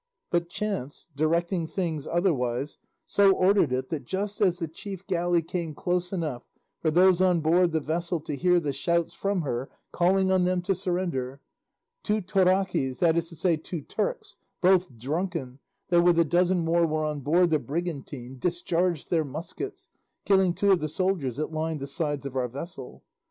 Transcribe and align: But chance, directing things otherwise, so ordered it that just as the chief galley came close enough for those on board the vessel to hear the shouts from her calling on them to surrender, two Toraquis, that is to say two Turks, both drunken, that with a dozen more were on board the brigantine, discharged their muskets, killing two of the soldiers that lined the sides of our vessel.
But 0.31 0.49
chance, 0.49 1.05
directing 1.15 1.67
things 1.67 2.07
otherwise, 2.07 2.79
so 3.05 3.33
ordered 3.33 3.71
it 3.71 3.89
that 3.89 4.03
just 4.03 4.41
as 4.41 4.57
the 4.57 4.67
chief 4.67 5.05
galley 5.05 5.43
came 5.43 5.75
close 5.75 6.11
enough 6.11 6.41
for 6.79 6.89
those 6.89 7.21
on 7.21 7.39
board 7.39 7.71
the 7.71 7.79
vessel 7.81 8.19
to 8.21 8.35
hear 8.35 8.59
the 8.59 8.73
shouts 8.73 9.13
from 9.13 9.43
her 9.43 9.69
calling 9.91 10.31
on 10.31 10.43
them 10.43 10.63
to 10.63 10.73
surrender, 10.73 11.39
two 12.01 12.19
Toraquis, 12.19 12.97
that 12.99 13.15
is 13.15 13.29
to 13.29 13.35
say 13.35 13.57
two 13.57 13.81
Turks, 13.83 14.37
both 14.59 14.97
drunken, 14.97 15.59
that 15.89 16.01
with 16.01 16.17
a 16.17 16.25
dozen 16.25 16.65
more 16.65 16.87
were 16.87 17.05
on 17.05 17.19
board 17.19 17.51
the 17.51 17.59
brigantine, 17.59 18.39
discharged 18.39 19.11
their 19.11 19.23
muskets, 19.23 19.87
killing 20.25 20.55
two 20.55 20.71
of 20.71 20.79
the 20.79 20.89
soldiers 20.89 21.35
that 21.37 21.53
lined 21.53 21.79
the 21.79 21.85
sides 21.85 22.25
of 22.25 22.35
our 22.35 22.47
vessel. 22.47 23.03